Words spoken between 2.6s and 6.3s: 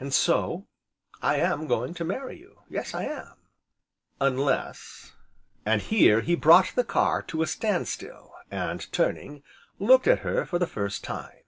yes I am, unless" and here,